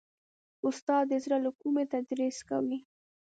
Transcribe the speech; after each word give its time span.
استاد 0.67 1.03
د 1.09 1.13
زړه 1.23 1.37
له 1.45 1.51
کومي 1.61 1.85
تدریس 1.93 2.37
کوي. 2.49 2.79